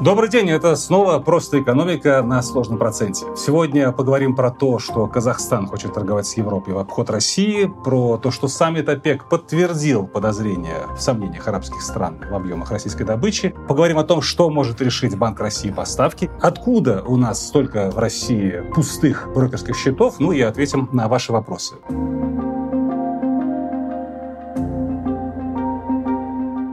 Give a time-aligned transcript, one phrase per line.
[0.00, 3.26] Добрый день, это снова «Просто экономика» на сложном проценте.
[3.36, 8.30] Сегодня поговорим про то, что Казахстан хочет торговать с Европой в обход России, про то,
[8.30, 13.54] что саммит ОПЕК подтвердил подозрения в сомнениях арабских стран в объемах российской добычи.
[13.68, 18.64] Поговорим о том, что может решить Банк России поставки, откуда у нас столько в России
[18.74, 21.74] пустых брокерских счетов, ну и ответим на ваши вопросы.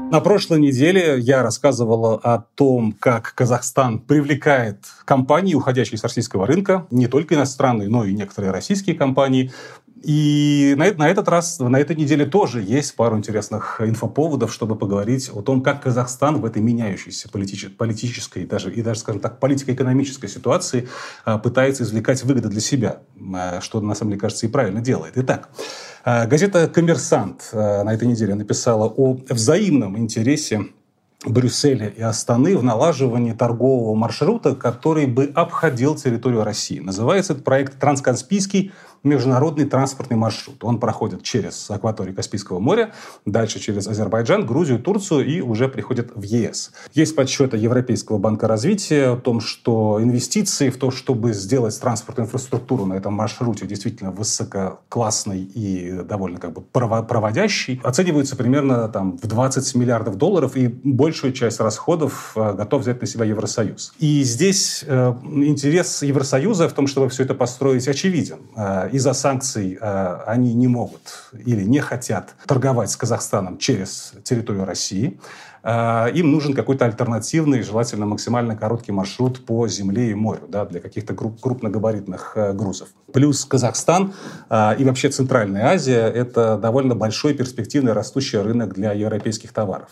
[0.09, 6.87] На прошлой неделе я рассказывала о том, как Казахстан привлекает компании, уходящие с российского рынка,
[6.91, 9.51] не только иностранные, но и некоторые российские компании.
[10.03, 15.29] И на, на этот раз, на этой неделе тоже есть пару интересных инфоповодов, чтобы поговорить
[15.33, 20.27] о том, как Казахстан в этой меняющейся политич, политической даже, и даже, скажем так, политико-экономической
[20.27, 20.87] ситуации
[21.25, 22.99] а, пытается извлекать выгоды для себя,
[23.33, 25.13] а, что, на самом деле, кажется, и правильно делает.
[25.15, 25.49] Итак,
[26.03, 30.67] а, газета «Коммерсант» на этой неделе написала о взаимном интересе
[31.25, 36.79] Брюсселя и Астаны в налаживании торгового маршрута, который бы обходил территорию России.
[36.79, 38.71] Называется этот проект «Транскаспийский
[39.03, 40.63] международный транспортный маршрут.
[40.63, 42.93] Он проходит через акваторию Каспийского моря,
[43.25, 46.71] дальше через Азербайджан, Грузию, Турцию и уже приходит в ЕС.
[46.93, 52.85] Есть подсчеты Европейского банка развития о том, что инвестиции в то, чтобы сделать транспортную инфраструктуру
[52.85, 59.75] на этом маршруте действительно высококлассной и довольно как бы проводящей, оцениваются примерно там, в 20
[59.75, 63.93] миллиардов долларов, и большую часть расходов э, готов взять на себя Евросоюз.
[63.99, 68.37] И здесь э, интерес Евросоюза в том, чтобы все это построить, очевиден.
[68.87, 75.19] Из-за санкций э, они не могут или не хотят торговать с Казахстаном через территорию России.
[75.63, 80.79] Э, им нужен какой-то альтернативный, желательно максимально короткий маршрут по земле и морю да, для
[80.79, 82.89] каких-то крупногабаритных э, грузов.
[83.13, 84.13] Плюс Казахстан
[84.51, 89.89] и вообще Центральная Азия– это довольно большой перспективный растущий рынок для европейских товаров.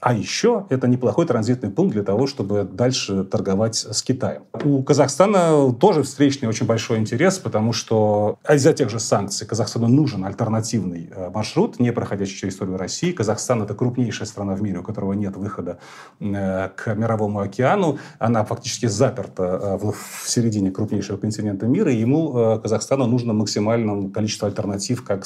[0.00, 4.42] А еще это неплохой транзитный пункт для того, чтобы дальше торговать с Китаем.
[4.62, 10.24] У Казахстана тоже встречный очень большой интерес, потому что из-за тех же санкций Казахстану нужен
[10.24, 13.10] альтернативный э, маршрут, не проходящий через историю России.
[13.10, 15.78] Казахстан— это крупнейшая страна в мире, у которого нет выхода
[16.20, 17.98] э, к Мировому океану.
[18.20, 24.46] Она фактически заперта э, в середине крупнейшего континента мира, и ему, Казахстану, нужно максимальное количество
[24.46, 25.24] альтернатив, как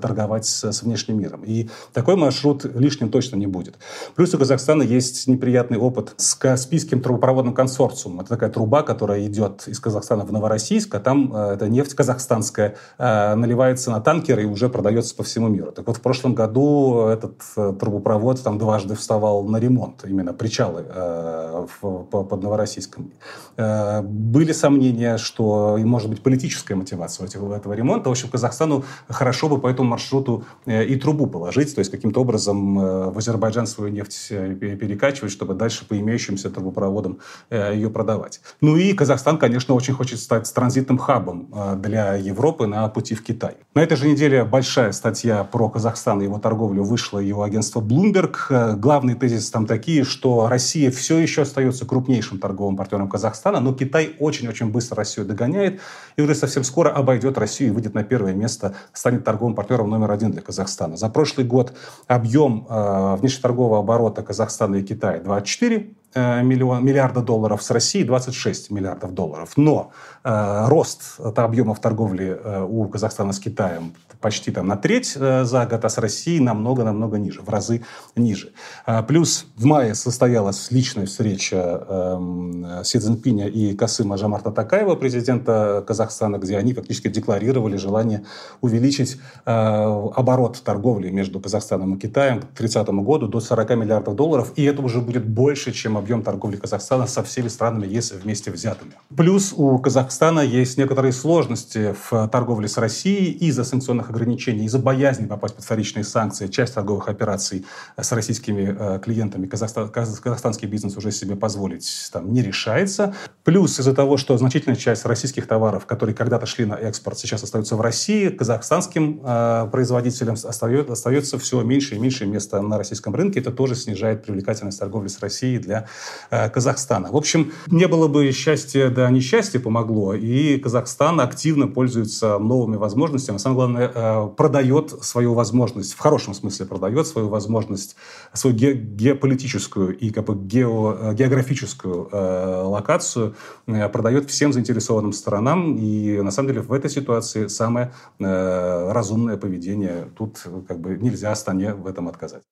[0.00, 1.42] торговать с внешним миром.
[1.44, 3.78] И такой маршрут лишним точно не будет.
[4.14, 8.20] Плюс у Казахстана есть неприятный опыт с Каспийским трубопроводным консорциумом.
[8.20, 12.76] Это такая труба, которая идет из Казахстана в Новороссийск, а там э, эта нефть казахстанская
[12.98, 15.72] э, наливается на танкеры и уже продается по всему миру.
[15.72, 20.84] Так вот, в прошлом году этот э, трубопровод там дважды вставал на ремонт, именно причалы
[20.88, 23.12] э, в, по, под Новороссийском.
[23.56, 28.08] Э, были сомнения, что может быть политическая мотивация этого, этого ремонта.
[28.08, 32.20] В общем, Казахстану хорошо бы по этому маршруту э, и трубу положить, то есть каким-то
[32.20, 37.18] образом э, в Азербайджан свою нефть нефть э, перекачивать, чтобы дальше по имеющимся трубопроводам
[37.50, 38.40] э, ее продавать.
[38.60, 43.22] Ну и Казахстан, конечно, очень хочет стать транзитным хабом э, для Европы на пути в
[43.22, 43.56] Китай.
[43.74, 48.76] На этой же неделе большая статья про Казахстан и его торговлю вышла его агентство Bloomberg.
[48.76, 54.16] Главные тезисы там такие, что Россия все еще остается крупнейшим торговым партнером Казахстана, но Китай
[54.18, 55.80] очень-очень быстро Россию догоняет
[56.16, 60.10] и уже совсем скоро обойдет Россию и выйдет на первое место, станет торговым партнером номер
[60.10, 60.96] один для Казахстана.
[60.96, 61.72] За прошлый год
[62.06, 68.70] объем э, внешнеторгового оборота Казахстана и Китая 24 Э, миллион, миллиарда долларов, с Россией 26
[68.70, 69.52] миллиардов долларов.
[69.56, 69.92] Но
[70.24, 75.66] э, рост объемов торговли э, у Казахстана с Китаем почти там на треть э, за
[75.66, 77.82] год, а с Россией намного-намного ниже, в разы
[78.16, 78.52] ниже.
[78.86, 85.84] Э, плюс в мае состоялась личная встреча э, Си Цзиньпиня и Касыма Жамарта Такаева, президента
[85.86, 88.24] Казахстана, где они фактически декларировали желание
[88.60, 94.52] увеличить э, оборот торговли между Казахстаном и Китаем к 30 году до 40 миллиардов долларов,
[94.56, 98.92] и это уже будет больше, чем объем торговли Казахстана со всеми странами ЕС вместе взятыми.
[99.16, 105.26] Плюс у Казахстана есть некоторые сложности в торговле с Россией из-за санкционных ограничений, из-за боязни
[105.26, 106.48] попасть под вторичные санкции.
[106.48, 107.64] Часть торговых операций
[107.96, 113.14] с российскими э, клиентами Казахстан, казахстанский бизнес уже себе позволить там, не решается.
[113.44, 117.76] Плюс из-за того, что значительная часть российских товаров, которые когда-то шли на экспорт, сейчас остаются
[117.76, 123.40] в России, казахстанским э, производителям остается, остается все меньше и меньше места на российском рынке.
[123.40, 125.86] Это тоже снижает привлекательность торговли с Россией для Э,
[126.30, 127.10] Казахстана.
[127.10, 133.38] В общем, не было бы счастья, да несчастье помогло, и Казахстан активно пользуется новыми возможностями.
[133.38, 137.96] Самое главное, э, продает свою возможность, в хорошем смысле продает свою возможность,
[138.32, 143.34] свою ге геополитическую и как бы гео э, географическую э, локацию
[143.66, 145.76] э, продает всем заинтересованным сторонам.
[145.76, 150.08] И на самом деле в этой ситуации самое э, разумное поведение.
[150.16, 152.42] Тут как бы нельзя Астане в этом отказать.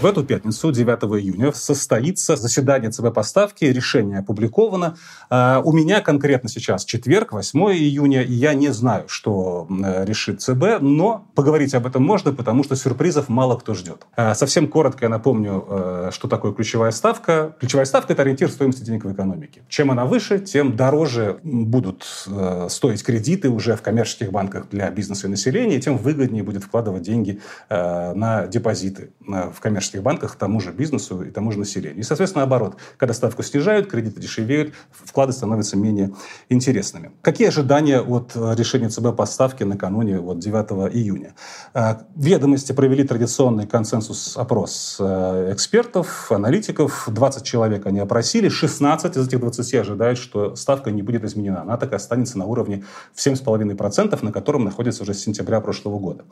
[0.00, 4.96] В эту пятницу, 9 июня, состоится заседание ЦБ по ставке, решение опубликовано.
[5.28, 9.66] А, у меня конкретно сейчас четверг, 8 июня, и я не знаю, что
[10.06, 14.06] решит ЦБ, но поговорить об этом можно, потому что сюрпризов мало кто ждет.
[14.14, 17.56] А, совсем коротко я напомню, э, что такое ключевая ставка.
[17.58, 19.62] Ключевая ставка– это ориентир стоимости денег в экономике.
[19.68, 25.26] Чем она выше, тем дороже будут э, стоить кредиты уже в коммерческих банках для бизнеса
[25.26, 30.60] и населения, тем выгоднее будет вкладывать деньги э, на депозиты в коммерческих коммерческих банках тому
[30.60, 32.00] же бизнесу и тому же населению.
[32.00, 36.10] И, соответственно, наоборот, когда ставку снижают, кредиты дешевеют, вклады становятся менее
[36.50, 37.10] интересными.
[37.22, 41.34] Какие ожидания от э, решения ЦБ по ставке накануне вот, 9 июня?
[41.74, 47.08] Э, ведомости провели традиционный консенсус-опрос э, экспертов, аналитиков.
[47.10, 51.62] 20 человек они опросили, 16 из этих 20 ожидают, что ставка не будет изменена.
[51.62, 55.98] Она так и останется на уровне в 7,5%, на котором находится уже с сентября прошлого
[55.98, 56.24] года.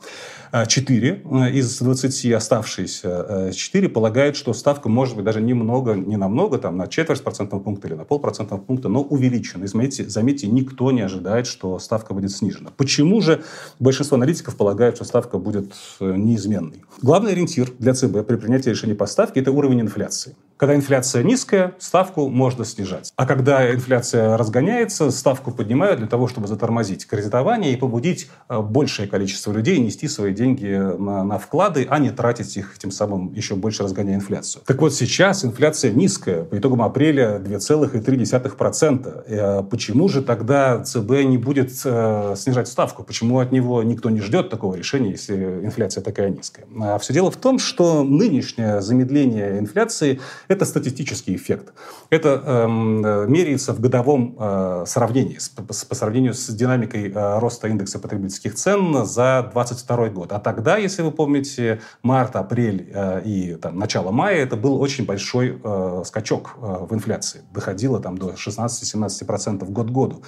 [0.67, 1.23] 4
[1.53, 6.87] из 20 оставшиеся 4 полагает, что ставка может быть даже немного, не намного, там, на
[6.87, 9.63] четверть процентного пункта или на полпроцентного пункта, но увеличена.
[9.63, 12.71] И заметьте, заметьте, никто не ожидает, что ставка будет снижена.
[12.77, 13.43] Почему же
[13.79, 16.83] большинство аналитиков полагают, что ставка будет э, неизменной?
[17.01, 20.35] Главный ориентир для ЦБ при принятии решения по ставке– это уровень инфляции.
[20.57, 23.13] Когда инфляция низкая, ставку можно снижать.
[23.15, 29.07] А когда инфляция разгоняется, ставку поднимают для того, чтобы затормозить кредитование и побудить э, большее
[29.07, 33.55] количество людей нести свои деньги на, на вклады, а не тратить их, тем самым еще
[33.55, 34.63] больше разгоняя инфляцию.
[34.65, 36.43] Так вот, сейчас инфляция низкая.
[36.43, 39.23] По итогам апреля 2,3%.
[39.27, 43.03] Э, почему же тогда ЦБ не будет э, снижать ставку?
[43.03, 46.65] Почему от него никто не ждет такого решения, если инфляция такая низкая?
[46.81, 51.73] А все дело в том, что нынешнее замедление инфляции это статистический эффект.
[52.09, 57.39] Это эм, э, меряется в годовом э, сравнении, с, с, по сравнению с динамикой э,
[57.39, 60.31] роста индекса потребительских цен за 2022 год.
[60.31, 65.05] А тогда, если вы помните, март, апрель э, и там, начало мая, это был очень
[65.05, 67.41] большой э, скачок э, в инфляции.
[67.53, 70.23] Доходило там, до 16-17% год к году.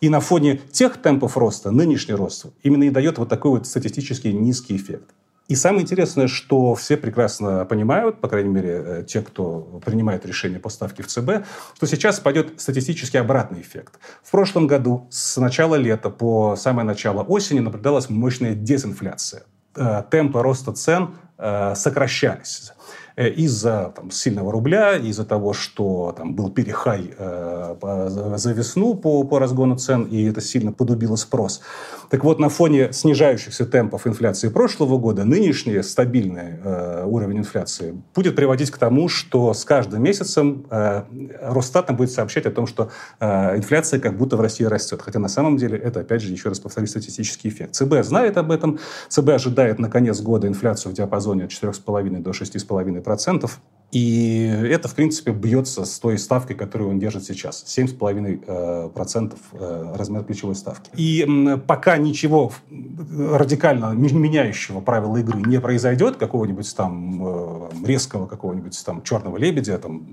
[0.00, 4.28] И на фоне тех темпов роста, нынешний рост именно и дает вот такой вот статистически
[4.28, 5.14] низкий эффект.
[5.48, 10.60] И самое интересное, что все прекрасно понимают, по крайней мере, э, те, кто принимает решение
[10.60, 11.44] по ставке в ЦБ,
[11.76, 13.98] что сейчас пойдет статистически обратный эффект.
[14.22, 19.42] В прошлом году с начала лета по самое начало осени наблюдалась мощная дезинфляция.
[19.74, 22.72] Э, темпы роста цен э, сокращались.
[23.16, 29.22] Э, из-за там, сильного рубля, из-за того, что там, был перехай э, за весну по,
[29.24, 31.60] по разгону цен, и это сильно подубило спрос.
[32.08, 38.36] Так вот, на фоне снижающихся темпов инфляции прошлого года, нынешний стабильный э, уровень инфляции будет
[38.36, 41.02] приводить к тому, что с каждым месяцем э,
[41.42, 45.02] Росстат будет сообщать о том, что э, инфляция как будто в России растет.
[45.02, 47.74] Хотя на самом деле это, опять же, еще раз повторю, статистический эффект.
[47.74, 48.78] ЦБ знает об этом.
[49.08, 53.60] ЦБ ожидает на конец года инфляцию в диапазоне от 4,5 до 6,5 2,5%.
[53.92, 57.62] И это, в принципе, бьется с той ставкой, которую он держит сейчас.
[57.66, 60.90] 7,5% э, размер ключевой ставки.
[60.96, 61.28] И
[61.66, 69.36] пока ничего радикально меняющего правила игры не произойдет, какого-нибудь там э, резкого какого-нибудь там черного
[69.36, 70.06] лебедя, там,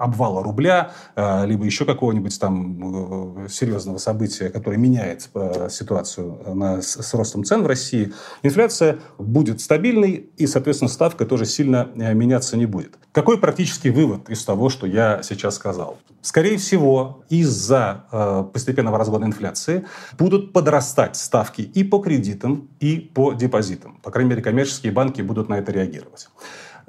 [0.00, 5.28] обвала рубля, э, либо еще какого-нибудь там серьезного события, которое меняет
[5.68, 11.90] ситуацию на, с ростом цен в России, инфляция будет стабильной, и, соответственно, ставка тоже сильно
[11.94, 12.96] меняться не будет.
[13.18, 15.98] Какой практический вывод из того, что я сейчас сказал?
[16.22, 23.32] Скорее всего, из-за э, постепенного разгона инфляции будут подрастать ставки и по кредитам, и по
[23.32, 23.98] депозитам.
[24.04, 26.28] По крайней мере, коммерческие банки будут на это реагировать.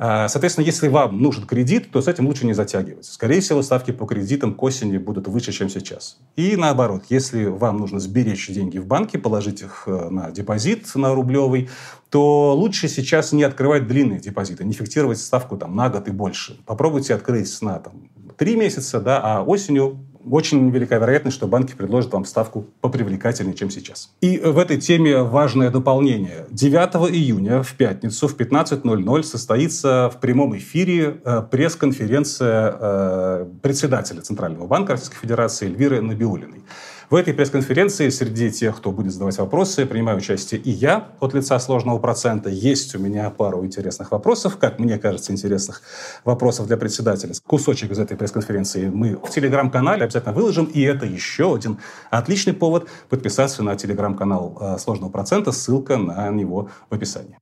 [0.02, 3.04] А, соответственно, если вам нужен кредит, то с этим лучше не затягивать.
[3.04, 6.20] Скорее всего, ставки по кредитам к осени будут выше, чем сейчас.
[6.38, 11.14] И наоборот, если вам нужно сберечь деньги в банке, положить их э, на депозит, на
[11.14, 11.70] рублевый,
[12.10, 16.58] то лучше сейчас не открывать длинные депозиты, не фиксировать ставку там, на год и больше.
[16.66, 22.14] Попробуйте открыть на там, 3 месяца, да, а осенью очень велика вероятность, что банки предложат
[22.14, 24.12] вам ставку попривлекательнее, чем сейчас.
[24.22, 26.46] И в этой теме важное дополнение.
[26.52, 34.68] 9 июня в пятницу в 15.00 состоится в прямом эфире э, пресс-конференция э, председателя Центрального
[34.68, 36.64] банка Российской Федерации Эльвиры Набиулиной.
[37.10, 41.60] В этой пресс-конференции среди тех, кто будет задавать вопросы, принимаю участие и я от лица
[41.60, 42.52] сложного процента.
[42.52, 45.82] Есть у меня пару интересных вопросов, как мне кажется, интересных
[46.24, 47.34] вопросов для председателя.
[47.48, 51.80] Кусочек из этой пресс-конференции мы в телеграм-канале обязательно выложим, и это еще один
[52.12, 55.52] отличный повод подписаться на телеграм-канал э, сложного процента.
[55.52, 57.40] Ссылка на него в описании.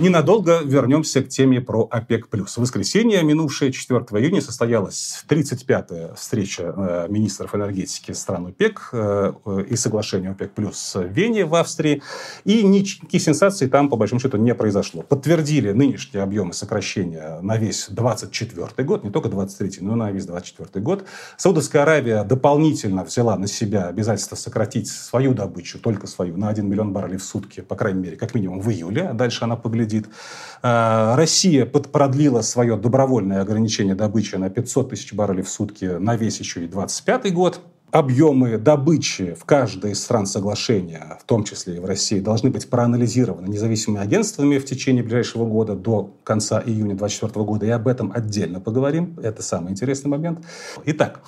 [0.00, 2.28] Ненадолго вернемся к теме про ОПЕК+.
[2.30, 9.32] В воскресенье, минувшее 4 июня, состоялась 35-я встреча э, министров энергетики стран ОПЕК э,
[9.68, 12.00] и соглашения ОПЕК+, в Вене, в Австрии.
[12.44, 15.02] И никаких сенсаций там, по большому счету, не произошло.
[15.02, 20.26] Подтвердили нынешние объемы сокращения на весь 24 год, не только 23 но и на весь
[20.26, 21.06] 24 год.
[21.36, 26.92] Саудовская Аравия дополнительно взяла на себя обязательство сократить свою добычу, только свою, на 1 миллион
[26.92, 30.08] баррелей в сутки, по крайней мере, как минимум в июле, дальше она поглядит глядит.
[30.62, 36.38] А, Россия продлила свое добровольное ограничение добычи на 500 тысяч баррелей в сутки на весь
[36.38, 37.60] еще и 25 год.
[37.90, 42.68] Объемы добычи в каждой из стран соглашения, в том числе и в России, должны быть
[42.68, 47.64] проанализированы независимыми агентствами в течение ближайшего года до конца июня 2024 года.
[47.64, 49.18] И об этом отдельно поговорим.
[49.22, 50.44] Это самый интересный момент.
[50.84, 51.22] Итак,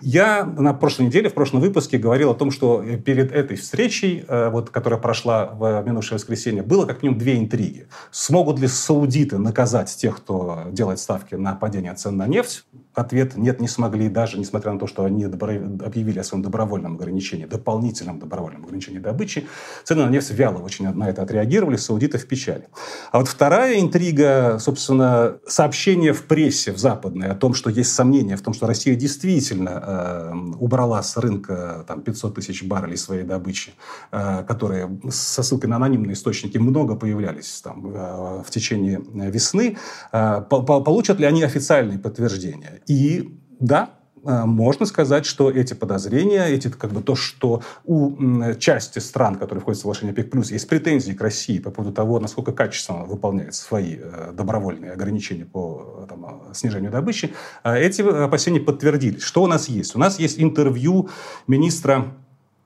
[0.00, 4.48] я на прошлой неделе, в прошлом выпуске говорил о том, что перед этой встречей, э,
[4.50, 7.88] вот, которая прошла в минувшее воскресенье, было как минимум две интриги.
[8.10, 12.64] Смогут ли саудиты наказать тех, кто делает ставки на падение цен на нефть?
[12.94, 17.44] Ответ– нет, не смогли, даже несмотря на то, что они объявили о своем добровольном ограничении,
[17.44, 19.46] дополнительном добровольном ограничении добычи.
[19.84, 22.66] Цены на нефть вяло очень на это отреагировали, саудиты в печали.
[23.12, 28.36] А вот вторая интрига, собственно, сообщение в прессе, в западной, о том, что есть сомнения
[28.36, 33.72] в том, что Россия действительно э, убрала с рынка там, 500 тысяч баррелей своей добычи,
[34.12, 39.76] э, которые со ссылкой на анонимные источники много появлялись там, э, в течение весны,
[40.12, 42.80] э, получат ли они официальные подтверждения?
[42.86, 43.97] И да,
[44.28, 48.14] можно сказать, что эти подозрения, эти, как бы то, что у
[48.58, 52.52] части стран, которые входят в соглашение ОПЕК+, есть претензии к России по поводу того, насколько
[52.52, 57.32] качественно выполняет свои э, добровольные ограничения по там, снижению добычи,
[57.64, 59.22] э, эти опасения подтвердились.
[59.22, 59.96] Что у нас есть?
[59.96, 61.08] У нас есть интервью
[61.46, 62.14] министра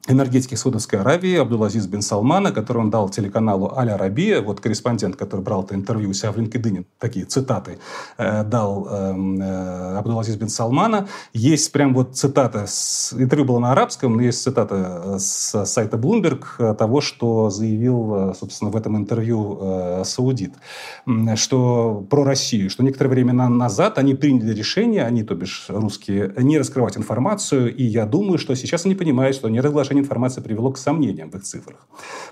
[0.08, 5.42] энергетики Саудовской Аравии Абдулазиз бен Салмана, который он дал телеканалу Аль Арабия, вот корреспондент, который
[5.42, 7.78] брал это интервью у себя в LinkedIn, такие цитаты
[8.18, 11.06] э, дал эм, э, Абдулазиз бен Салмана.
[11.32, 15.96] Есть прям вот цитата, с, интервью было на арабском, но есть цитата э, с сайта
[15.96, 20.54] Bloomberg э, того, что заявил, э, собственно, в этом интервью э, Саудит,
[21.36, 26.58] что про Россию, что некоторое время назад они приняли решение, они, то бишь русские, не
[26.58, 30.70] раскрывать информацию, и я думаю, что сейчас они понимают, что не разглашение разглашение информации привело
[30.70, 31.86] к сомнениям в их цифрах.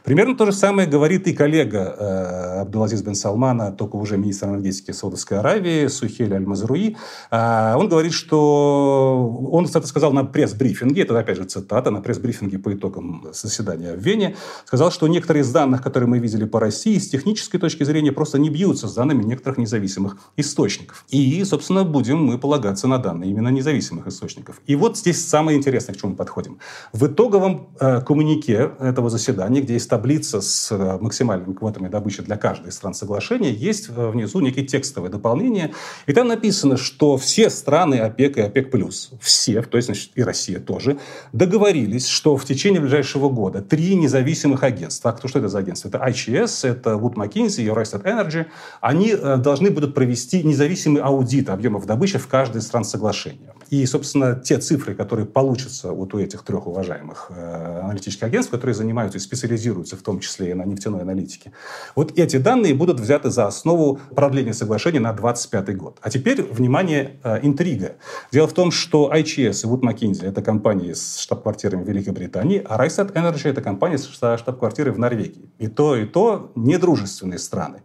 [0.04, 4.92] Примерно то же самое говорит и коллега э, Абдулазиз бен Салмана, только уже министр энергетики
[4.92, 6.96] Саудовской Аравии, Сухель Аль-Мазруи.
[7.30, 9.48] Э, он говорит, что...
[9.52, 14.00] Он, кстати, сказал на пресс-брифинге, это опять же цитата, на пресс-брифинге по итогам заседания в
[14.00, 18.12] Вене, сказал, что некоторые из данных, которые мы видели по России, с технической точки зрения
[18.12, 21.04] просто не бьются с данными некоторых независимых источников.
[21.10, 24.60] И, собственно, будем мы полагаться на данные именно независимых источников.
[24.66, 26.58] И вот здесь самое интересное, к чему мы подходим.
[26.92, 32.22] В итоговом первом э, коммунике этого заседания, где есть таблица с э, максимальными квотами добычи
[32.22, 35.72] для каждой из стран соглашения, есть э, внизу некие текстовые дополнения.
[36.06, 38.70] И там написано, что все страны ОПЕК и ОПЕК+,
[39.20, 40.98] все, то есть значит, и Россия тоже,
[41.32, 45.88] договорились, что в течение ближайшего года три независимых агентства, а кто, что это за агентство?
[45.88, 48.46] Это IHS, это Wood Mackenzie, Eurostat Energy,
[48.80, 53.52] они должны будут провести независимый аудит объемов добычи в каждой из стран соглашения.
[53.70, 58.74] И, собственно, те цифры, которые получатся вот у этих трех уважаемых Э, аналитических агентств, которые
[58.74, 61.52] занимаются и специализируются в том числе и на нефтяной аналитике.
[61.96, 65.98] Вот эти данные будут взяты за основу продления соглашения на 2025 год.
[66.02, 67.96] А теперь, внимание, э, интрига.
[68.32, 72.84] Дело в том, что IHS и Wood Mackenzie– это компании с штаб-квартирами в Великобритании, а
[72.84, 75.50] Rystad Energy– это компания с штаб-квартирой в Норвегии.
[75.58, 77.82] И то, и то недружественные страны.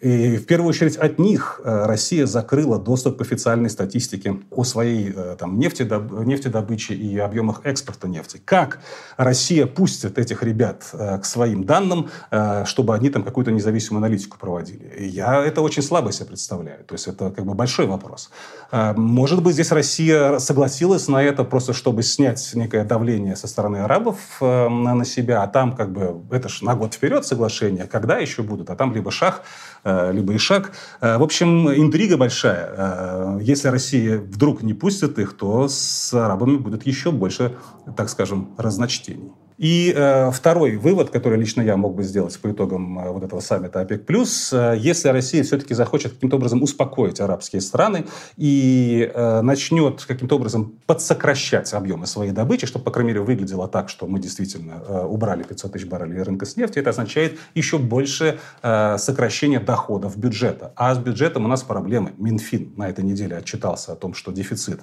[0.00, 5.12] И в первую очередь от них э, Россия закрыла доступ к официальной статистике о своей
[5.38, 6.12] там, нефтедоб...
[6.24, 8.40] нефтедобыче и объемах экспорта нефти.
[8.44, 8.80] Как
[9.16, 14.38] Россия пустит этих ребят э, к своим данным, э, чтобы они там какую-то независимую аналитику
[14.38, 15.04] проводили.
[15.06, 16.84] я это очень слабо себе представляю.
[16.84, 18.30] То есть это как бы большой вопрос.
[18.70, 23.78] Э, может быть, здесь Россия согласилась на это просто, чтобы снять некое давление со стороны
[23.78, 28.42] арабов на себя, а там как бы это же на год вперед соглашение, когда еще
[28.42, 29.42] будут, а там либо шаг,
[29.84, 30.72] либо ишак.
[31.00, 33.38] В общем, интрига большая.
[33.40, 37.56] Если Россия вдруг не пустит их, то с арабами будет еще больше,
[37.96, 39.32] так скажем, разночтений чтений.
[39.56, 43.38] И э, второй вывод, который лично я мог бы сделать по итогам э, вот этого
[43.38, 48.06] саммита ОПЕК+, э, если Россия все-таки захочет каким-то образом успокоить арабские страны
[48.36, 53.88] и э, начнет каким-то образом подсокращать объемы своей добычи, чтобы, по крайней мере, выглядело так,
[53.88, 58.40] что мы действительно э, убрали 500 тысяч баррелей рынка с нефти, это означает еще больше
[58.62, 60.72] э, сокращение доходов бюджета.
[60.74, 62.12] А с бюджетом у нас проблемы.
[62.18, 64.80] Минфин на этой неделе отчитался о том, что дефицит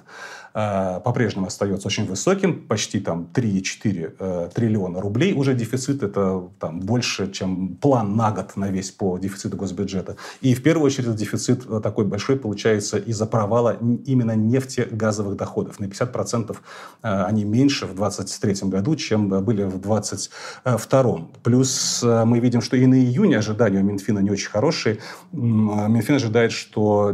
[0.54, 6.04] э, по-прежнему остается очень высоким, почти там 3,4 триллиона рублей уже дефицит.
[6.04, 10.16] Это там, больше, чем план на год на весь по дефициту госбюджета.
[10.40, 13.76] И в первую очередь дефицит такой большой получается из-за провала
[14.06, 15.80] именно нефтегазовых доходов.
[15.80, 16.56] На 50%
[17.02, 21.18] они меньше в 2023 году, чем были в 2022.
[21.42, 24.98] Плюс мы видим, что и на июне ожидания у Минфина не очень хорошие.
[25.32, 27.10] Минфин ожидает, что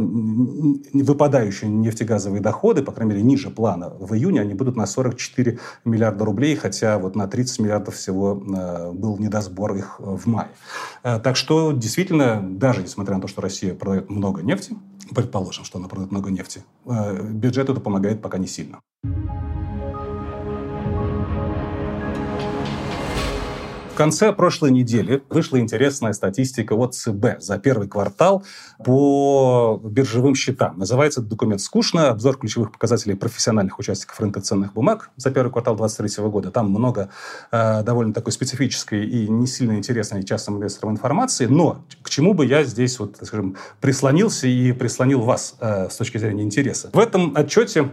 [0.93, 6.25] выпадающие нефтегазовые доходы, по крайней мере, ниже плана в июне, они будут на 44 миллиарда
[6.27, 10.49] рублей, хотя вот на 30 миллиардов всего э, был недосбор их в мае.
[11.05, 14.77] Э, так что, действительно, даже несмотря на то, что Россия продает много нефти,
[15.15, 18.81] предположим, что она продает много нефти, э, бюджету это помогает пока не сильно.
[23.99, 28.45] Конце прошлой недели вышла интересная статистика от ЦБ за первый квартал
[28.85, 30.79] по биржевым счетам.
[30.79, 32.11] Называется документ «Скучно.
[32.11, 36.53] Обзор ключевых показателей профессиональных участников рынка ценных бумаг за первый квартал 2023 года».
[36.53, 37.11] Там много
[37.51, 41.47] э, довольно такой специфической и не сильно интересной частным инвесторам информации.
[41.47, 46.19] Но к чему бы я здесь, вот, скажем, прислонился и прислонил вас э, с точки
[46.19, 46.91] зрения интереса.
[46.93, 47.91] В этом отчете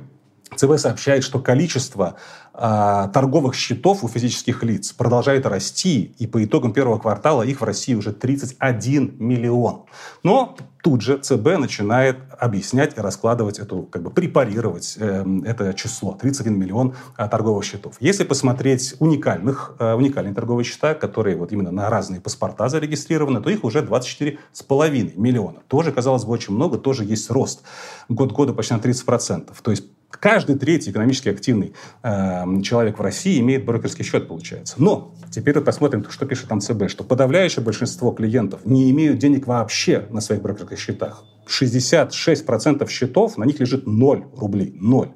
[0.55, 2.15] ЦБ сообщает, что количество
[2.53, 7.63] э, торговых счетов у физических лиц продолжает расти, и по итогам первого квартала их в
[7.63, 9.85] России уже 31 миллион.
[10.23, 16.13] Но тут же ЦБ начинает объяснять и раскладывать эту, как бы препарировать э, это число,
[16.13, 17.95] 31 миллион э, торговых счетов.
[17.99, 23.49] Если посмотреть уникальных, э, уникальные торговые счета, которые вот именно на разные паспорта зарегистрированы, то
[23.49, 25.61] их уже 24,5 миллиона.
[25.67, 27.63] Тоже, казалось бы, очень много, тоже есть рост.
[28.07, 29.53] Год года почти на 30%.
[29.63, 29.85] То есть
[30.19, 34.75] Каждый третий экономически активный э, человек в России имеет брокерский счет, получается.
[34.77, 39.47] Но теперь вот посмотрим, что пишет там ЦБ, что подавляющее большинство клиентов не имеют денег
[39.47, 41.23] вообще на своих брокерских счетах.
[41.47, 44.75] 66% счетов, на них лежит 0 рублей.
[44.79, 45.09] 0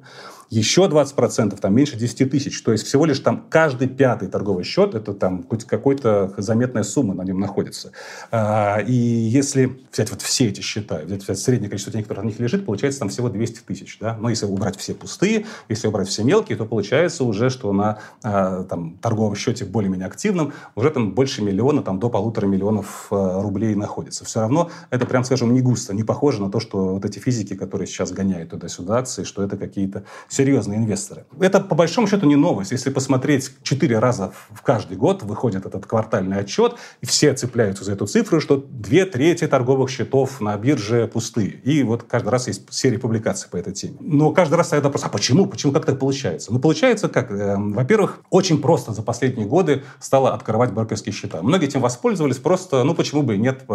[0.50, 2.60] еще 20%, там меньше 10 тысяч.
[2.62, 7.14] То есть всего лишь там каждый пятый торговый счет, это там хоть какой-то заметная сумма
[7.14, 7.92] на нем находится.
[8.32, 12.28] А, и если взять вот все эти счета, взять, взять среднее количество денег, которое на
[12.30, 13.98] них лежит, получается там всего 200 тысяч.
[14.00, 14.16] Да?
[14.20, 18.64] Но если убрать все пустые, если убрать все мелкие, то получается уже, что на а,
[18.64, 23.76] там, торговом счете более-менее активном уже там больше миллиона, там до полутора миллионов а, рублей
[23.76, 24.24] находится.
[24.24, 27.54] Все равно это, прям скажем, не густо, не похоже на то, что вот эти физики,
[27.54, 30.04] которые сейчас гоняют туда-сюда что это какие-то
[30.40, 31.26] серьезные инвесторы.
[31.38, 32.72] Это, по большому счету, не новость.
[32.72, 37.92] Если посмотреть, четыре раза в каждый год выходит этот квартальный отчет, и все цепляются за
[37.92, 41.50] эту цифру, что две трети торговых счетов на бирже пустые.
[41.50, 43.96] И вот каждый раз есть серия публикаций по этой теме.
[44.00, 45.46] Но каждый раз тогда просто, а почему?
[45.46, 45.72] Почему?
[45.72, 46.52] Как так получается?
[46.52, 47.30] Ну, получается как?
[47.30, 51.42] Э, во-первых, очень просто за последние годы стало открывать брокерские счета.
[51.42, 53.66] Многие этим воспользовались просто, ну, почему бы и нет,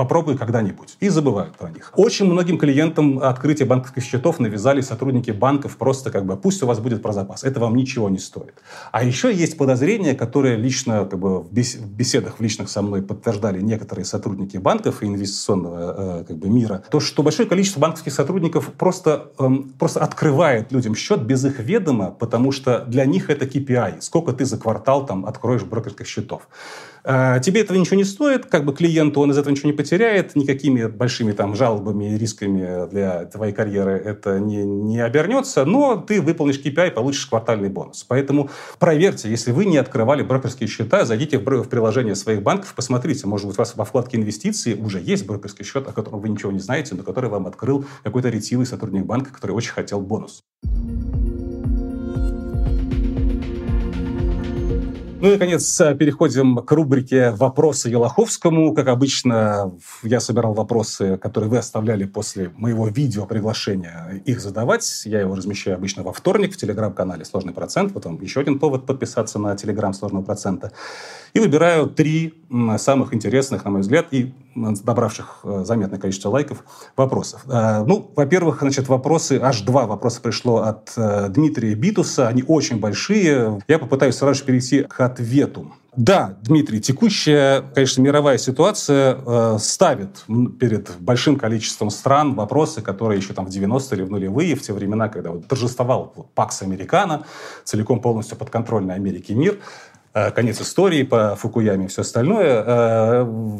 [0.00, 0.96] попробуй когда-нибудь.
[1.00, 1.92] И забывают про них.
[1.94, 6.78] Очень многим клиентам открытие банковских счетов навязали сотрудники банков просто как бы пусть у вас
[6.78, 7.44] будет про запас.
[7.44, 8.54] Это вам ничего не стоит.
[8.92, 13.60] А еще есть подозрения, которые лично как бы, в беседах в личных со мной подтверждали
[13.60, 18.72] некоторые сотрудники банков и инвестиционного э, как бы, мира, то, что большое количество банковских сотрудников
[18.78, 24.00] просто, эм, просто открывает людям счет без их ведома, потому что для них это KPI.
[24.00, 26.48] Сколько ты за квартал там откроешь брокерских счетов.
[27.04, 30.36] Э, тебе этого ничего не стоит, как бы клиенту он из этого ничего не потеряет,
[30.36, 36.20] никакими большими там жалобами и рисками для твоей карьеры это не, не обернется, но ты
[36.20, 38.04] выполнишь KPI и получишь квартальный бонус.
[38.08, 43.46] Поэтому проверьте, если вы не открывали брокерские счета, зайдите в, приложение своих банков, посмотрите, может
[43.46, 46.60] быть, у вас во вкладке инвестиции уже есть брокерский счет, о котором вы ничего не
[46.60, 50.42] знаете, но который вам открыл какой-то ретивый сотрудник банка, который очень хотел бонус.
[55.22, 58.72] Ну и, наконец, переходим к рубрике «Вопросы Елоховскому».
[58.72, 59.70] Как обычно,
[60.02, 65.02] я собирал вопросы, которые вы оставляли после моего видео приглашения их задавать.
[65.04, 67.92] Я его размещаю обычно во вторник в телеграм-канале «Сложный процент».
[67.92, 70.72] Потом еще один повод подписаться на телеграм «Сложного процента».
[71.34, 72.32] И выбираю три
[72.78, 76.64] самых интересных, на мой взгляд, и набравших э, заметное количество лайков
[76.96, 77.42] вопросов.
[77.46, 82.28] Э, ну, во-первых, значит, вопросы, аж два вопроса пришло от э, Дмитрия Битуса.
[82.28, 83.60] Они очень большие.
[83.68, 85.72] Я попытаюсь сразу же перейти к ответу.
[85.96, 90.24] Да, Дмитрий, текущая, конечно, мировая ситуация э, ставит
[90.60, 94.72] перед большим количеством стран вопросы, которые еще там в 90-е или в нулевые, в те
[94.72, 97.24] времена, когда вот торжествовал вот, Пакс Американо,
[97.64, 99.58] целиком полностью подконтрольный Америке мир,
[100.12, 103.58] конец истории по Фукуяме и все остальное, э,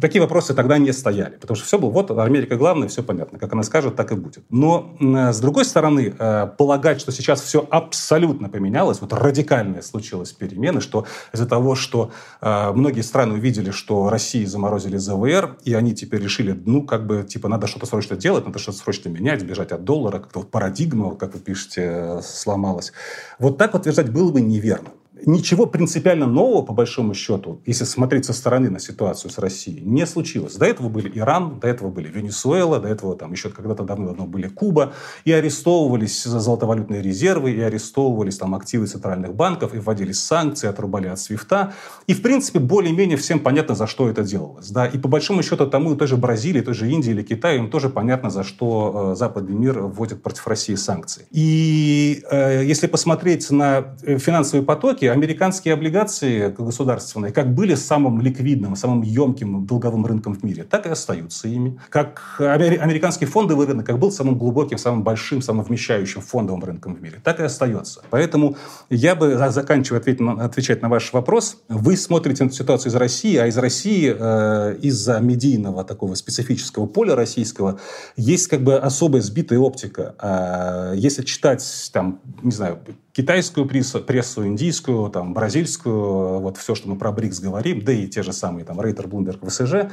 [0.00, 1.36] такие вопросы тогда не стояли.
[1.36, 3.38] Потому что все было, вот Америка главная, все понятно.
[3.38, 4.44] Как она скажет, так и будет.
[4.50, 10.80] Но, с другой стороны, э, полагать, что сейчас все абсолютно поменялось, вот радикальная случилась перемены,
[10.80, 16.60] что из-за того, что многие страны увидели, что России заморозили ЗВР, и они теперь решили,
[16.64, 20.18] ну, как бы, типа, надо что-то срочно делать, надо что-то срочно менять, бежать от доллара,
[20.18, 22.92] как-то вот парадигма, как вы пишете, сломалась.
[23.38, 24.90] Вот так утверждать было бы неверно.
[25.26, 30.06] Ничего принципиально нового, по большому счету, если смотреть со стороны на ситуацию с Россией, не
[30.06, 30.56] случилось.
[30.56, 34.48] До этого были Иран, до этого были Венесуэла, до этого там еще когда-то давно-давно были
[34.48, 34.92] Куба,
[35.24, 41.18] и арестовывались золотовалютные резервы, и арестовывались там активы центральных банков, и вводились санкции, отрубали от
[41.18, 41.74] свифта.
[42.06, 44.70] И, в принципе, более-менее всем понятно, за что это делалось.
[44.70, 44.86] Да?
[44.86, 47.70] И по большому счету тому и той же Бразилии, той же Индии или Китаю, им
[47.70, 51.26] тоже понятно, за что э, западный мир вводит против России санкции.
[51.30, 58.76] И э, если посмотреть на э, финансовые потоки, американские облигации государственные как были самым ликвидным,
[58.76, 61.78] самым емким долговым рынком в мире, так и остаются ими.
[61.90, 67.02] Как американский фондовый рынок как был самым глубоким, самым большим, самым вмещающим фондовым рынком в
[67.02, 68.02] мире, так и остается.
[68.10, 68.56] Поэтому
[68.90, 70.00] я бы, заканчивая
[70.40, 75.20] отвечать на ваш вопрос, вы смотрите на ситуацию из России, а из России э, из-за
[75.20, 77.80] медийного такого специфического поля российского
[78.16, 80.14] есть как бы особая сбитая оптика.
[80.18, 81.62] А если читать
[81.92, 82.78] там, не знаю,
[83.14, 88.22] китайскую прессу, индийскую, там, бразильскую, вот все, что мы про БРИКС говорим, да и те
[88.22, 89.90] же самые там Рейтер, Блумберг, ВСЖ,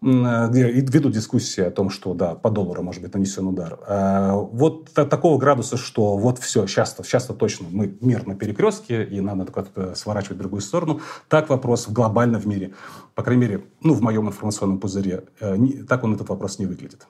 [0.00, 3.78] где ведут дискуссии о том, что да, по доллару может быть нанесен удар.
[3.86, 9.20] А вот такого градуса, что вот все, сейчас-то, сейчас-то точно мы мир на перекрестке, и
[9.20, 11.00] надо куда-то сворачивать в другую сторону.
[11.28, 12.72] Так вопрос глобально в мире,
[13.14, 15.56] по крайней мере, ну, в моем информационном пузыре, э,
[15.88, 17.06] так он этот вопрос не выглядит.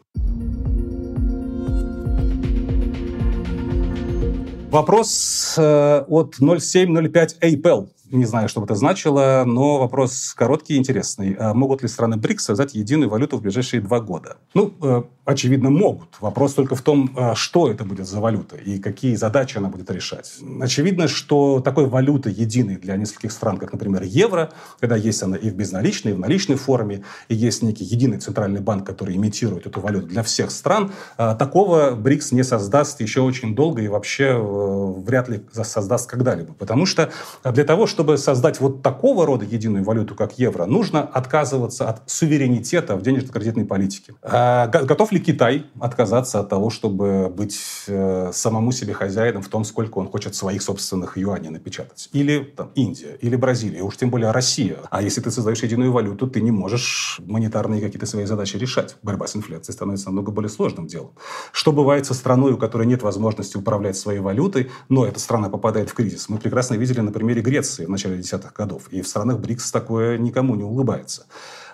[4.70, 10.76] Вопрос э, от 0705 APL не знаю, что бы это значило, но вопрос короткий и
[10.76, 11.34] интересный.
[11.38, 14.38] А могут ли страны БРИКС создать единую валюту в ближайшие два года?
[14.54, 16.08] Ну, э, очевидно, могут.
[16.20, 19.90] Вопрос только в том, э, что это будет за валюта и какие задачи она будет
[19.90, 20.38] решать.
[20.60, 25.50] Очевидно, что такой валюты единой для нескольких стран, как, например, евро, когда есть она и
[25.50, 29.80] в безналичной, и в наличной форме, и есть некий единый центральный банк, который имитирует эту
[29.80, 35.28] валюту для всех стран, э, такого БРИКС не создаст еще очень долго и вообще вряд
[35.28, 36.54] ли создаст когда-либо.
[36.54, 37.12] Потому что
[37.44, 42.08] для того, чтобы чтобы создать вот такого рода единую валюту, как евро, нужно отказываться от
[42.08, 44.14] суверенитета в денежно-кредитной политике.
[44.22, 49.64] А готов ли Китай отказаться от того, чтобы быть э, самому себе хозяином в том,
[49.64, 52.08] сколько он хочет своих собственных юаней напечатать?
[52.12, 54.78] Или там, Индия, или Бразилия, уж тем более Россия.
[54.90, 58.96] А если ты создаешь единую валюту, ты не можешь монетарные какие-то свои задачи решать.
[59.02, 61.10] Борьба с инфляцией становится намного более сложным делом.
[61.52, 65.90] Что бывает со страной, у которой нет возможности управлять своей валютой, но эта страна попадает
[65.90, 66.30] в кризис?
[66.30, 68.88] Мы прекрасно видели на примере Греции в начале десятых годов.
[68.90, 71.26] И в странах БРИКС такое никому не улыбается.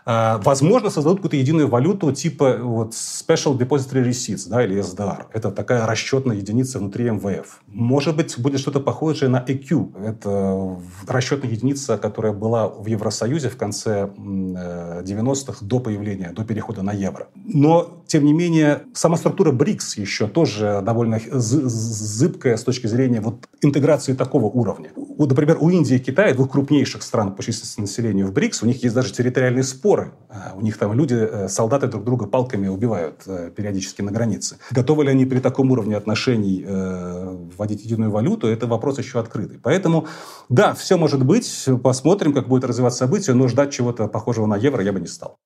[0.09, 5.25] А, возможно, создадут какую-то единую валюту типа вот Special Depository Receipts, да, или SDR.
[5.33, 7.61] Это такая расчетная единица внутри МВФ.
[7.67, 10.01] Может быть, будет что-то похожее на EQ.
[10.05, 16.93] Это расчетная единица, которая была в Евросоюзе в конце 90-х до появления, до перехода на
[16.93, 17.27] евро.
[17.35, 23.49] Но, тем не менее, сама структура БРИКС еще тоже довольно зыбкая с точки зрения вот
[23.63, 24.91] интеграции такого уровня.
[24.95, 28.67] Вот, например, у Индии и Китая, двух крупнейших стран по численности населения в БРИКС, у
[28.67, 30.13] них есть даже территориальный спор споры.
[30.29, 34.57] А, у них там люди, э, солдаты друг друга палками убивают э, периодически на границе.
[34.73, 39.59] Готовы ли они при таком уровне отношений э, вводить единую валюту, это вопрос еще открытый.
[39.63, 40.07] Поэтому,
[40.49, 41.69] да, все может быть.
[41.83, 45.39] Посмотрим, как будет развиваться событие, но ждать чего-то похожего на евро я бы не стал.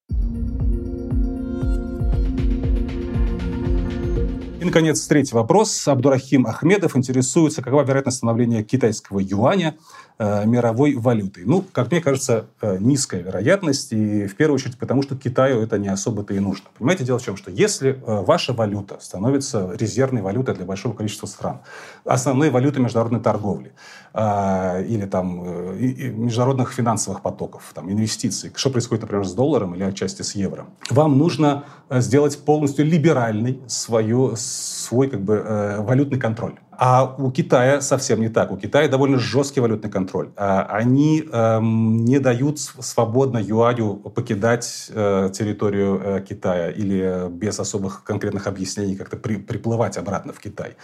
[4.61, 5.89] И, наконец, третий вопрос.
[5.89, 9.79] Абдурахим Ахмедов интересуется, какова вероятность становления китайского юаня
[10.21, 11.45] мировой валютой.
[11.47, 15.79] Ну, как мне кажется, э, низкая вероятность, и в первую очередь потому, что Китаю это
[15.79, 16.67] не особо-то и нужно.
[16.79, 21.27] Понимаете, дело в чем, что если э, ваша валюта становится резервной валютой для большого количества
[21.27, 21.61] стран,
[22.05, 23.73] основной валютой международной торговли,
[24.13, 29.85] э, или там э, международных финансовых потоков, там, инвестиций, что происходит, например, с долларом или
[29.85, 36.19] отчасти с евро, вам нужно э, сделать полностью либеральный свою, свой как бы, э, валютный
[36.19, 36.59] контроль.
[36.83, 38.51] А у Китая совсем не так.
[38.51, 40.31] У Китая довольно жесткий валютный контроль.
[40.37, 48.03] А они эм, не дают свободно юаню покидать э, территорию э, Китая или без особых
[48.03, 50.77] конкретных объяснений как-то при, приплывать обратно в Китай.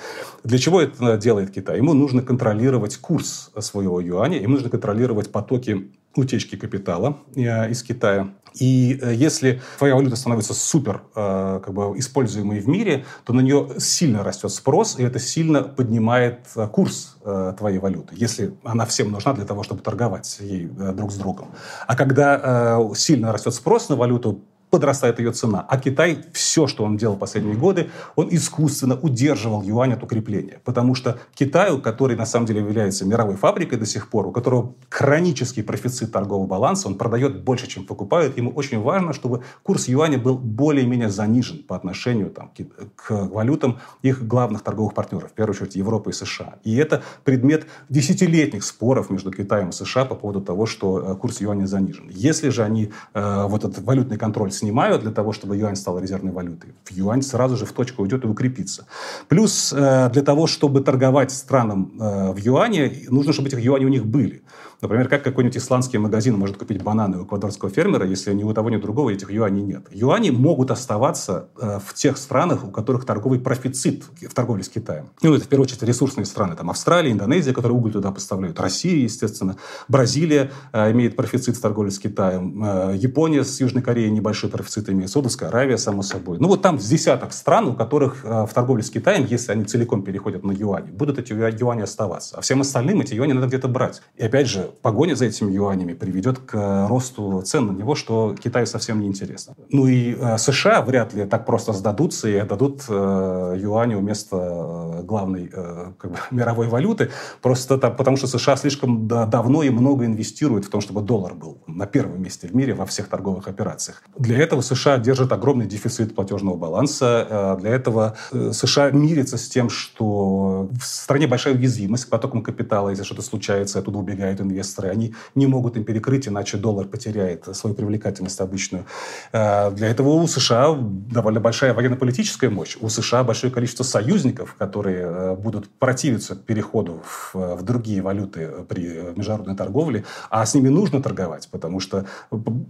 [0.45, 1.79] Для чего это делает Китай?
[1.79, 8.35] Ему нужно контролировать курс своего юаня, ему нужно контролировать потоки утечки капитала э, из Китая.
[8.55, 13.41] И э, если твоя валюта становится супер э, как бы, используемой в мире, то на
[13.41, 16.41] нее сильно растет спрос, и это сильно поднимает
[16.73, 17.17] курс
[17.59, 21.49] твоей валюты, если она всем нужна для того, чтобы торговать ей друг с другом.
[21.87, 24.45] А когда сильно растет спрос на валюту,
[24.77, 25.65] подрастает ее цена.
[25.67, 30.61] А Китай, все, что он делал последние годы, он искусственно удерживал юань от укрепления.
[30.65, 34.75] Потому что Китаю, который на самом деле является мировой фабрикой до сих пор, у которого
[34.91, 40.19] хронический профицит торгового баланса, он продает больше, чем покупает, ему очень важно, чтобы курс юаня
[40.19, 42.53] был более-менее занижен по отношению там,
[42.97, 46.57] к валютам их главных торговых партнеров, в первую очередь Европы и США.
[46.65, 51.41] И это предмет десятилетних споров между Китаем и США по поводу того, что э, курс
[51.41, 52.11] юаня занижен.
[52.11, 54.66] Если же они э, вот этот валютный контроль снимают
[54.99, 58.29] для того, чтобы юань стал резервной валютой, в юань сразу же в точку уйдет и
[58.29, 58.87] укрепится.
[59.29, 63.91] Плюс э, для того, чтобы торговать странам э, в юане, нужно, чтобы этих юаней у
[63.91, 64.43] них были.
[64.81, 68.71] Например, как какой-нибудь исландский магазин может купить бананы у эквадорского фермера, если ни у того,
[68.71, 69.87] ни у другого этих юаней нет.
[69.91, 75.09] Юани могут оставаться э, в тех странах, у которых торговый профицит в торговле с Китаем.
[75.23, 76.57] Ну, это в первую очередь ресурсные страны.
[76.57, 78.61] Там Австралия, Индонезия, которые уголь туда поставляют.
[78.61, 79.57] Россия, естественно.
[79.89, 82.63] Бразилия э, имеет профицит в торговле с Китаем.
[82.63, 85.11] Э, Япония с Южной Кореей небольшой профицит имеет.
[85.11, 86.39] Саудовская Аравия, само собой.
[86.39, 89.65] Ну, вот там с десяток стран, у которых э, в торговле с Китаем, если они
[89.65, 92.37] целиком переходят на юани, будут эти юани оставаться.
[92.37, 94.03] А всем остальным эти юани надо где-то брать.
[94.17, 98.35] И опять же, погоня за этими юанями приведет к э, росту цен на него, что
[98.39, 99.55] Китаю совсем не интересно.
[99.71, 105.49] Ну и э, США вряд ли так просто сдадутся и отдадут э, юаню вместо главной
[105.49, 107.11] как бы, мировой валюты,
[107.43, 111.35] просто там, потому что США слишком да, давно и много инвестируют в том, чтобы доллар
[111.35, 114.03] был на первом месте в мире во всех торговых операциях.
[114.19, 117.57] Для этого США держит огромный дефицит платежного баланса.
[117.61, 123.05] Для этого США мирится с тем, что в стране большая уязвимость к потокам капитала, если
[123.05, 124.56] что-то случается, оттуда убегают инвесторы
[124.91, 128.85] они не могут им перекрыть, иначе доллар потеряет свою привлекательность обычную.
[129.33, 135.07] Э, для этого у США довольно большая военно-политическая мощь, у США большое количество союзников, которые
[135.07, 141.03] э, будут противиться переходу в, в другие валюты при международной торговле, а с ними нужно
[141.03, 142.07] торговать, потому что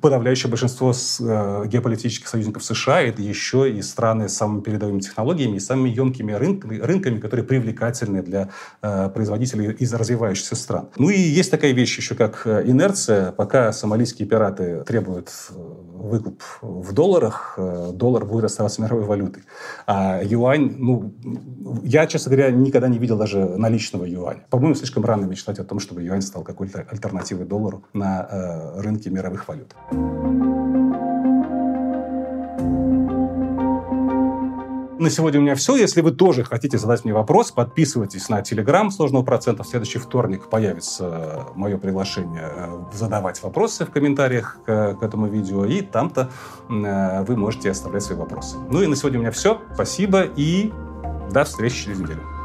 [0.00, 5.60] подавляющее большинство э, геополитических союзников США это еще и страны с самыми передовыми технологиями и
[5.60, 10.88] самыми емкими рынками, рынками которые привлекательны для производителей из развивающихся стран.
[10.98, 16.42] Ну и есть такая вещь еще, как э, инерция, пока сомалийские пираты требуют э, выкуп
[16.62, 19.44] в долларах, э, доллар будет оставаться мировой валютой.
[19.86, 21.14] А юань, ну,
[21.84, 24.44] я, честно говоря, никогда не видел даже наличного юаня.
[24.50, 29.46] По-моему, слишком рано мечтать о том, чтобы юань стал какой-то альтернативой доллару на рынке мировых
[29.46, 29.74] валют.
[34.98, 35.76] На сегодня у меня все.
[35.76, 39.62] Если вы тоже хотите задать мне вопрос, подписывайтесь на Телеграм сложного процента.
[39.62, 45.66] В следующий вторник появится мое приглашение э, задавать вопросы в комментариях к, этому видео.
[45.66, 46.30] И там-то
[46.70, 48.56] э, вы можете оставлять свои вопросы.
[48.70, 49.60] Ну и на сегодня у меня все.
[49.74, 50.72] Спасибо и
[51.30, 52.35] до встречи через неделю.